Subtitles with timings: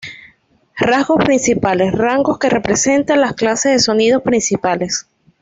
[0.79, 5.05] Rasgos principales: Rasgos que representan las clases de sonidos principales.